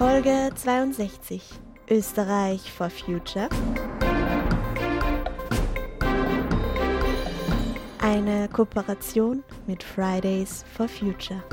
Folge 0.00 0.48
62 0.54 1.42
Österreich 1.90 2.72
for 2.72 2.88
Future. 2.88 3.50
Eine 7.98 8.48
Kooperation 8.48 9.44
mit 9.66 9.82
Fridays 9.82 10.64
for 10.74 10.88
Future. 10.88 11.44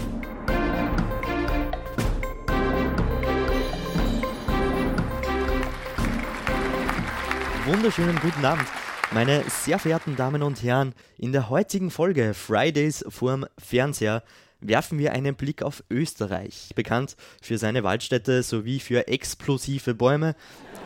Wunderschönen 7.65 8.17
guten 8.21 8.45
Abend. 8.45 8.67
Meine 9.11 9.43
sehr 9.49 9.77
verehrten 9.77 10.15
Damen 10.15 10.41
und 10.41 10.63
Herren, 10.63 10.93
in 11.17 11.33
der 11.33 11.49
heutigen 11.49 11.91
Folge 11.91 12.33
Fridays 12.33 13.03
vorm 13.09 13.45
Fernseher 13.57 14.23
werfen 14.59 14.99
wir 14.99 15.13
einen 15.13 15.35
Blick 15.35 15.63
auf 15.63 15.83
Österreich, 15.89 16.69
bekannt 16.75 17.15
für 17.41 17.57
seine 17.57 17.83
Waldstädte 17.83 18.43
sowie 18.43 18.79
für 18.79 19.07
explosive 19.07 19.93
Bäume 19.93 20.35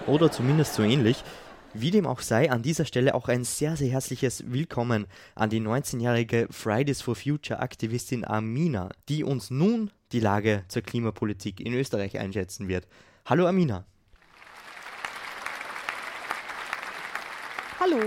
oder 0.07 0.31
zumindest 0.31 0.73
so 0.73 0.83
ähnlich. 0.83 1.23
Wie 1.73 1.91
dem 1.91 2.05
auch 2.05 2.19
sei, 2.19 2.51
an 2.51 2.63
dieser 2.63 2.83
Stelle 2.83 3.15
auch 3.15 3.29
ein 3.29 3.45
sehr, 3.45 3.77
sehr 3.77 3.89
herzliches 3.89 4.43
Willkommen 4.51 5.07
an 5.35 5.49
die 5.49 5.61
19-jährige 5.61 6.47
Fridays 6.51 7.01
for 7.01 7.15
Future 7.15 7.59
Aktivistin 7.59 8.25
Amina, 8.25 8.89
die 9.07 9.23
uns 9.23 9.49
nun 9.51 9.89
die 10.11 10.19
Lage 10.19 10.65
zur 10.67 10.81
Klimapolitik 10.81 11.61
in 11.61 11.73
Österreich 11.73 12.19
einschätzen 12.19 12.67
wird. 12.67 12.87
Hallo 13.25 13.47
Amina. 13.47 13.85
Hallo. 17.79 17.99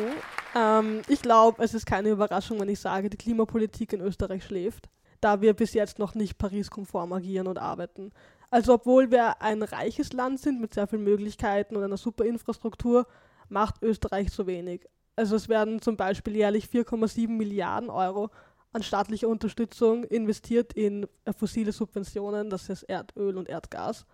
Ähm, 0.55 1.03
ich 1.09 1.23
glaube, 1.23 1.63
es 1.65 1.75
ist 1.75 1.87
keine 1.87 2.11
Überraschung, 2.11 2.61
wenn 2.61 2.69
ich 2.69 2.81
sage, 2.81 3.09
die 3.11 3.17
Klimapolitik 3.17 3.93
in 3.93 4.01
Österreich 4.01 4.45
schläft, 4.45 4.89
da 5.25 5.41
wir 5.41 5.55
bis 5.55 5.73
jetzt 5.73 5.99
noch 5.99 6.15
nicht 6.15 6.37
Paris-konform 6.37 7.15
agieren 7.15 7.47
und 7.47 7.59
arbeiten. 7.59 8.13
Also 8.51 8.75
obwohl 8.75 9.11
wir 9.11 9.41
ein 9.41 9.63
reiches 9.63 10.13
Land 10.13 10.39
sind 10.39 10.61
mit 10.61 10.75
sehr 10.75 10.87
vielen 10.87 11.03
Möglichkeiten 11.03 11.77
und 11.77 11.83
einer 11.83 11.97
super 11.97 12.27
Infrastruktur, 12.27 13.07
macht 13.49 13.83
Österreich 13.83 14.31
so 14.31 14.47
wenig. 14.47 14.87
Also 15.17 15.37
es 15.37 15.49
werden 15.49 15.81
zum 15.81 15.97
Beispiel 15.97 16.37
jährlich 16.37 16.67
4,7 16.67 17.29
Milliarden 17.29 17.89
Euro 17.89 18.31
an 18.73 18.83
staatlicher 18.83 19.29
Unterstützung 19.29 20.05
investiert 20.05 20.73
in 20.75 21.07
fossile 21.37 21.73
Subventionen, 21.73 22.51
das 22.51 22.69
ist 22.69 22.83
Erdöl 22.83 23.39
und 23.39 23.49
Erdgas. 23.49 24.05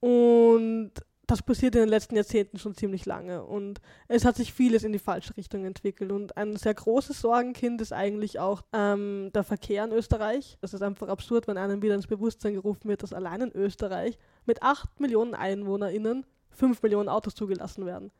Und 0.00 0.92
das 1.32 1.42
passiert 1.42 1.74
in 1.74 1.80
den 1.80 1.88
letzten 1.88 2.14
Jahrzehnten 2.14 2.58
schon 2.58 2.74
ziemlich 2.74 3.06
lange 3.06 3.42
und 3.42 3.80
es 4.06 4.26
hat 4.26 4.36
sich 4.36 4.52
vieles 4.52 4.84
in 4.84 4.92
die 4.92 4.98
falsche 4.98 5.34
Richtung 5.38 5.64
entwickelt 5.64 6.12
und 6.12 6.36
ein 6.36 6.56
sehr 6.56 6.74
großes 6.74 7.22
Sorgenkind 7.22 7.80
ist 7.80 7.94
eigentlich 7.94 8.38
auch 8.38 8.60
ähm, 8.74 9.30
der 9.34 9.42
Verkehr 9.42 9.84
in 9.84 9.92
Österreich. 9.92 10.58
Es 10.60 10.74
ist 10.74 10.82
einfach 10.82 11.08
absurd, 11.08 11.48
wenn 11.48 11.56
einem 11.56 11.80
wieder 11.80 11.94
ins 11.94 12.06
Bewusstsein 12.06 12.52
gerufen 12.52 12.86
wird, 12.86 13.02
dass 13.02 13.14
allein 13.14 13.40
in 13.40 13.52
Österreich 13.52 14.18
mit 14.44 14.62
8 14.62 15.00
Millionen 15.00 15.34
EinwohnerInnen 15.34 16.26
5 16.50 16.82
Millionen 16.82 17.08
Autos 17.08 17.34
zugelassen 17.34 17.86
werden. 17.86 18.10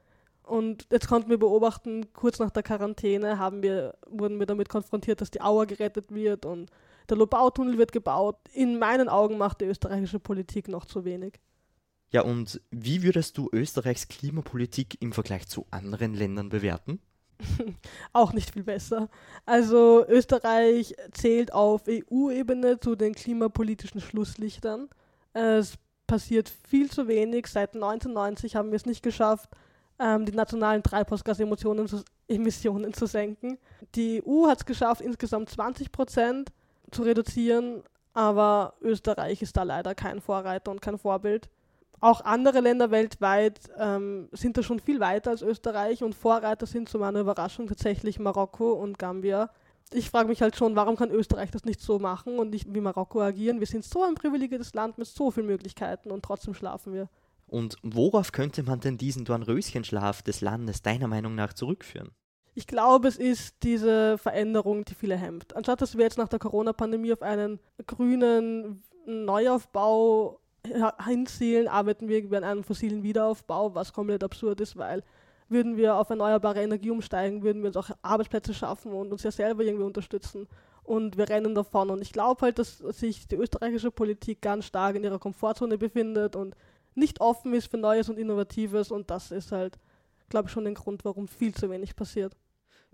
Und 0.43 0.87
jetzt 0.91 1.07
konnten 1.07 1.29
wir 1.29 1.39
beobachten, 1.39 2.15
kurz 2.15 2.39
nach 2.39 2.51
der 2.51 2.63
Quarantäne 2.63 3.39
haben 3.39 3.63
wir, 3.63 3.95
wurden 4.09 4.39
wir 4.39 4.47
damit 4.47 4.71
konfrontiert, 4.71 5.21
dass 5.21 5.31
die 5.31 5.43
Auer 5.43 5.67
gerettet 5.67 6.15
wird 6.15 6.47
und 6.47 6.71
der 7.11 7.19
Lobautunnel 7.19 7.77
wird 7.77 7.93
gebaut. 7.93 8.39
In 8.55 8.79
meinen 8.79 9.11
Augen 9.11 9.37
macht 9.37 9.61
die 9.61 9.67
österreichische 9.67 10.19
Politik 10.19 10.69
noch 10.69 10.87
zu 10.87 11.05
wenig. 11.05 11.35
Ja, 12.13 12.23
und 12.23 12.61
wie 12.71 13.03
würdest 13.03 13.39
du 13.39 13.49
Österreichs 13.53 14.07
Klimapolitik 14.07 15.01
im 15.01 15.13
Vergleich 15.13 15.49
zu 15.49 15.67
anderen 15.71 16.15
Ländern 16.15 16.51
bewerten? 16.51 17.01
Auch 18.13 18.35
nicht 18.35 18.51
viel 18.51 18.65
besser. 18.65 19.09
Also 19.47 20.07
Österreich 20.07 20.95
zählt 21.13 21.53
auf 21.53 21.83
EU-Ebene 21.89 22.79
zu 22.79 22.97
den 22.97 23.15
klimapolitischen 23.15 24.01
Schlusslichtern. 24.01 24.89
Es 25.33 25.79
passiert 26.07 26.53
viel 26.69 26.91
zu 26.91 27.09
wenig. 27.09 27.47
Seit 27.47 27.75
1990 27.75 28.57
haben 28.57 28.71
wir 28.71 28.77
es 28.77 28.85
nicht 28.87 29.03
geschafft, 29.03 29.49
ähm, 29.99 30.27
die 30.27 30.33
nationalen 30.33 30.83
Treibhausgasemissionen 30.83 31.89
zu, 31.89 33.07
senken. 33.07 33.59
Die 33.95 34.23
EU 34.27 34.49
hat 34.49 34.59
es 34.59 34.67
geschafft, 34.67 35.01
insgesamt 35.01 35.49
20 35.49 35.91
Prozent 35.91 36.53
zu 36.91 37.03
reduzieren, 37.03 37.83
aber 38.13 38.75
Österreich 38.83 39.41
ist 39.41 39.57
da 39.57 39.63
leider 39.63 39.95
kein 39.95 40.21
Vorreiter 40.21 40.71
und 40.71 40.83
kein 40.83 40.99
Vorbild. 40.99 41.49
Auch 42.03 42.21
andere 42.25 42.59
Länder 42.59 42.91
weltweit 42.91 43.61
ähm, 43.79 44.29
sind 44.33 44.57
da 44.57 44.65
schon 44.65 44.81
viel 44.81 44.99
weiter 44.99 45.31
als 45.31 45.41
Österreich 45.41 46.03
und 46.03 46.17
Vorreiter 46.17 46.67
sind 46.67 46.89
zu 46.89 46.99
meiner 46.99 47.21
Überraschung 47.21 47.69
tatsächlich 47.69 48.19
Marokko 48.19 48.73
und 48.73 48.99
Gambia. 48.99 49.51
Ich 49.93 50.11
frage 50.11 50.27
mich 50.27 50.43
halt 50.43 50.57
schon, 50.57 50.75
warum 50.75 50.97
kann 50.97 51.13
Österreich 51.13 51.53
das 51.53 51.65
nicht 51.65 51.81
so 51.81 52.01
machen 52.01 52.41
und 52.41 52.51
nicht 52.51 52.75
wie 52.75 52.81
Marokko 52.81 53.23
agieren? 53.23 53.61
Wir 53.61 53.69
sind 53.69 53.85
so 53.85 54.03
ein 54.03 54.17
privilegiertes 54.17 54.75
Land 54.75 54.99
mit 54.99 55.07
so 55.07 55.31
vielen 55.31 55.47
Möglichkeiten 55.47 56.11
und 56.11 56.25
trotzdem 56.25 56.55
schlafen 56.55 56.93
wir. 56.93 57.09
Und 57.47 57.77
worauf 57.85 58.33
könnte 58.33 58.65
man 58.65 58.81
denn 58.81 58.99
diesen 58.99 59.25
Dornröschenschlaf 59.25 60.23
des 60.23 60.41
Landes 60.41 60.83
deiner 60.83 61.07
Meinung 61.07 61.37
nach 61.37 61.53
zurückführen? 61.53 62.11
Ich 62.55 62.67
glaube, 62.67 63.07
es 63.07 63.17
ist 63.17 63.63
diese 63.63 64.19
Veränderung, 64.19 64.85
die 64.85 64.97
viele 64.97 65.17
hemmt. 65.17 65.55
Anstatt 65.55 65.81
dass 65.81 65.97
wir 65.97 66.03
jetzt 66.03 66.19
nach 66.19 66.29
der 66.29 66.41
Corona-Pandemie 66.41 67.13
auf 67.13 67.23
einen 67.23 67.61
grünen 67.87 68.83
Neuaufbau 69.07 70.41
hinzielen, 71.05 71.69
arbeiten 71.69 72.09
wir 72.09 72.23
an 72.39 72.45
einem 72.45 72.65
fossilen 72.65 73.03
Wiederaufbau, 73.03 73.75
was 73.75 73.93
komplett 73.93 74.23
absurd 74.23 74.61
ist, 74.61 74.77
weil 74.77 75.03
würden 75.49 75.77
wir 75.77 75.97
auf 75.97 76.11
erneuerbare 76.11 76.63
Energie 76.63 76.91
umsteigen, 76.91 77.43
würden 77.43 77.63
wir 77.63 77.69
uns 77.69 77.77
auch 77.77 77.91
Arbeitsplätze 78.03 78.55
schaffen 78.55 78.93
und 78.93 79.13
uns 79.13 79.23
ja 79.23 79.31
selber 79.31 79.63
irgendwie 79.63 79.85
unterstützen. 79.85 80.49
Und 80.83 81.17
wir 81.17 81.29
rennen 81.29 81.55
davon. 81.55 81.91
Und 81.91 82.03
ich 82.03 82.13
glaube 82.13 82.41
halt, 82.43 82.59
dass 82.59 82.79
sich 82.79 83.29
die 83.29 83.37
österreichische 83.37 83.91
Politik 83.91 84.41
ganz 84.41 84.65
stark 84.65 84.97
in 84.97 85.05
ihrer 85.05 85.19
Komfortzone 85.19 85.79
befindet 85.79 86.35
und 86.35 86.57
nicht 86.95 87.21
offen 87.21 87.55
ist 87.55 87.71
für 87.71 87.77
Neues 87.77 88.09
und 88.09 88.19
Innovatives. 88.19 88.91
Und 88.91 89.11
das 89.11 89.31
ist 89.31 89.53
halt, 89.53 89.79
glaube 90.29 90.49
ich, 90.49 90.53
schon 90.53 90.65
der 90.65 90.75
Grund, 90.75 91.05
warum 91.05 91.29
viel 91.29 91.55
zu 91.55 91.71
wenig 91.71 91.95
passiert. 91.95 92.35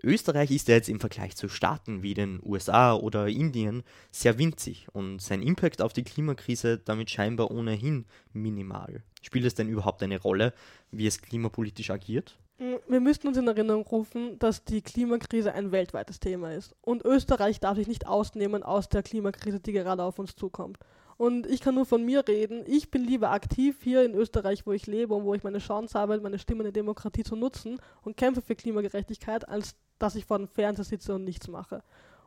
Österreich 0.01 0.51
ist 0.51 0.69
ja 0.69 0.75
jetzt 0.75 0.87
im 0.87 0.99
Vergleich 0.99 1.35
zu 1.35 1.49
Staaten 1.49 2.03
wie 2.03 2.13
den 2.13 2.39
USA 2.43 2.93
oder 2.93 3.27
Indien 3.27 3.83
sehr 4.11 4.37
winzig 4.37 4.87
und 4.93 5.21
sein 5.21 5.41
Impact 5.41 5.81
auf 5.81 5.91
die 5.91 6.03
Klimakrise 6.03 6.77
damit 6.77 7.09
scheinbar 7.09 7.51
ohnehin 7.51 8.05
minimal. 8.31 9.03
Spielt 9.21 9.45
es 9.45 9.55
denn 9.55 9.67
überhaupt 9.67 10.01
eine 10.01 10.21
Rolle, 10.21 10.53
wie 10.91 11.05
es 11.05 11.21
klimapolitisch 11.21 11.89
agiert? 11.89 12.39
Mm, 12.59 12.75
wir 12.87 13.01
müssten 13.01 13.27
uns 13.27 13.37
in 13.37 13.47
Erinnerung 13.47 13.83
rufen, 13.83 14.39
dass 14.39 14.63
die 14.63 14.81
Klimakrise 14.81 15.53
ein 15.53 15.73
weltweites 15.73 16.21
Thema 16.21 16.53
ist. 16.53 16.75
Und 16.81 17.03
Österreich 17.03 17.59
darf 17.59 17.75
sich 17.75 17.87
nicht 17.87 18.07
ausnehmen 18.07 18.63
aus 18.63 18.87
der 18.87 19.03
Klimakrise, 19.03 19.59
die 19.59 19.73
gerade 19.73 20.03
auf 20.03 20.17
uns 20.17 20.35
zukommt. 20.35 20.77
Und 21.17 21.45
ich 21.47 21.59
kann 21.59 21.75
nur 21.75 21.85
von 21.85 22.05
mir 22.05 22.25
reden. 22.25 22.63
Ich 22.65 22.89
bin 22.91 23.03
lieber 23.03 23.31
aktiv 23.31 23.79
hier 23.83 24.05
in 24.05 24.13
Österreich, 24.13 24.65
wo 24.65 24.71
ich 24.71 24.87
lebe 24.87 25.13
und 25.13 25.25
wo 25.25 25.33
ich 25.33 25.43
meine 25.43 25.59
Chance 25.59 25.99
habe, 25.99 26.17
meine 26.21 26.39
Stimme 26.39 26.61
in 26.61 26.67
der 26.67 26.71
Demokratie 26.71 27.23
zu 27.23 27.35
nutzen 27.35 27.81
und 28.03 28.15
kämpfe 28.15 28.41
für 28.41 28.55
Klimagerechtigkeit, 28.55 29.45
als 29.49 29.75
dass 29.99 30.15
ich 30.15 30.25
vor 30.25 30.37
dem 30.37 30.47
Fernseher 30.47 30.85
sitze 30.85 31.15
und 31.15 31.23
nichts 31.23 31.47
mache. 31.47 31.83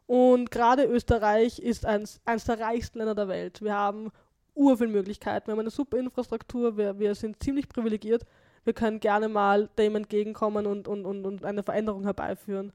Und 0.06 0.50
gerade 0.50 0.84
Österreich 0.84 1.58
ist 1.58 1.86
eins, 1.86 2.20
eines 2.24 2.44
der 2.44 2.60
reichsten 2.60 2.98
Länder 2.98 3.14
der 3.14 3.28
Welt. 3.28 3.62
Wir 3.62 3.74
haben 3.74 4.10
urviel 4.54 4.88
Möglichkeiten, 4.88 5.46
wir 5.46 5.52
haben 5.52 5.60
eine 5.60 5.70
super 5.70 5.96
Infrastruktur, 5.96 6.76
wir, 6.76 6.98
wir 6.98 7.14
sind 7.14 7.42
ziemlich 7.42 7.68
privilegiert. 7.68 8.24
Wir 8.64 8.74
können 8.74 9.00
gerne 9.00 9.28
mal 9.28 9.68
dem 9.78 9.96
entgegenkommen 9.96 10.66
und, 10.66 10.86
und, 10.86 11.04
und, 11.04 11.24
und 11.24 11.44
eine 11.44 11.62
Veränderung 11.62 12.04
herbeiführen. 12.04 12.72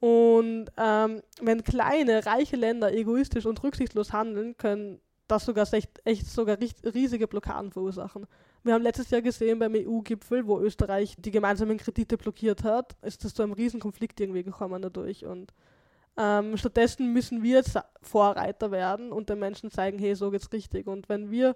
Und 0.00 0.66
ähm, 0.76 1.22
wenn 1.40 1.64
kleine, 1.64 2.24
reiche 2.24 2.56
Länder 2.56 2.92
egoistisch 2.92 3.46
und 3.46 3.62
rücksichtslos 3.62 4.12
handeln, 4.12 4.56
können 4.56 5.00
das 5.26 5.44
sogar 5.44 5.72
echt, 5.72 6.00
echt 6.04 6.26
sogar 6.26 6.58
riesige 6.94 7.26
Blockaden 7.26 7.72
verursachen. 7.72 8.26
Wir 8.64 8.74
haben 8.74 8.82
letztes 8.82 9.10
Jahr 9.10 9.22
gesehen 9.22 9.58
beim 9.58 9.74
EU-Gipfel, 9.74 10.46
wo 10.46 10.60
Österreich 10.60 11.14
die 11.18 11.30
gemeinsamen 11.30 11.78
Kredite 11.78 12.18
blockiert 12.18 12.64
hat, 12.64 12.96
ist 13.02 13.24
das 13.24 13.34
zu 13.34 13.42
einem 13.42 13.52
riesen 13.52 13.80
Konflikt 13.80 14.20
irgendwie 14.20 14.42
gekommen 14.42 14.82
dadurch. 14.82 15.24
Und 15.24 15.52
ähm, 16.16 16.56
stattdessen 16.56 17.12
müssen 17.12 17.42
wir 17.42 17.58
jetzt 17.58 17.78
Vorreiter 18.02 18.70
werden 18.70 19.12
und 19.12 19.28
den 19.28 19.38
Menschen 19.38 19.70
zeigen, 19.70 19.98
hey, 19.98 20.14
so 20.14 20.30
geht's 20.30 20.52
richtig. 20.52 20.88
Und 20.88 21.08
wenn 21.08 21.30
wir 21.30 21.54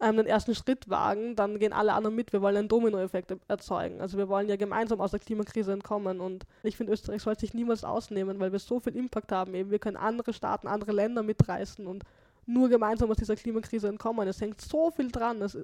ähm, 0.00 0.16
den 0.16 0.26
ersten 0.26 0.54
Schritt 0.54 0.88
wagen, 0.88 1.34
dann 1.36 1.58
gehen 1.58 1.72
alle 1.72 1.94
anderen 1.94 2.14
mit. 2.14 2.32
Wir 2.32 2.42
wollen 2.42 2.56
einen 2.56 2.68
Dominoeffekt 2.68 3.34
erzeugen. 3.48 4.00
Also 4.00 4.18
wir 4.18 4.28
wollen 4.28 4.48
ja 4.48 4.56
gemeinsam 4.56 5.00
aus 5.00 5.10
der 5.10 5.20
Klimakrise 5.20 5.72
entkommen. 5.72 6.20
Und 6.20 6.44
ich 6.62 6.76
finde, 6.76 6.92
Österreich 6.92 7.22
sollte 7.22 7.40
sich 7.40 7.54
niemals 7.54 7.82
ausnehmen, 7.82 8.38
weil 8.38 8.52
wir 8.52 8.58
so 8.58 8.78
viel 8.78 8.94
Impact 8.94 9.32
haben. 9.32 9.54
Eben, 9.54 9.70
wir 9.70 9.78
können 9.78 9.96
andere 9.96 10.32
Staaten, 10.32 10.68
andere 10.68 10.92
Länder 10.92 11.22
mitreißen 11.22 11.86
und 11.86 12.04
nur 12.46 12.68
gemeinsam 12.68 13.10
aus 13.10 13.16
dieser 13.16 13.36
Klimakrise 13.36 13.88
entkommen. 13.88 14.28
Es 14.28 14.40
hängt 14.40 14.60
so 14.60 14.90
viel 14.90 15.10
dran. 15.10 15.40
Ist 15.40 15.58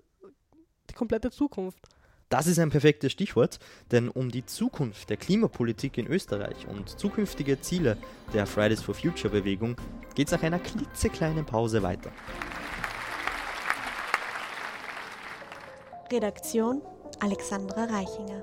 die 0.93 0.97
komplette 0.97 1.31
Zukunft. 1.31 1.81
Das 2.29 2.47
ist 2.47 2.59
ein 2.59 2.71
perfektes 2.71 3.13
Stichwort, 3.13 3.59
denn 3.91 4.09
um 4.09 4.31
die 4.31 4.47
Zukunft 4.47 5.11
der 5.11 5.19
Klimapolitik 5.19 5.99
in 5.99 6.07
Österreich 6.07 6.67
und 6.67 6.89
zukünftige 6.89 7.61
Ziele 7.61 7.99
der 8.33 8.47
Fridays 8.47 8.83
for 8.83 8.95
Future 8.95 9.31
Bewegung 9.33 9.77
geht 10.15 10.29
es 10.29 10.33
nach 10.33 10.43
einer 10.43 10.59
klitzekleinen 10.59 11.45
Pause 11.45 11.83
weiter. 11.83 12.11
Redaktion 16.11 16.81
Alexandra 17.21 17.85
Reichinger. 17.85 18.43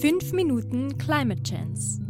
Fünf 0.00 0.32
Minuten 0.32 0.98
Climate 0.98 1.42
Chance. 1.42 2.00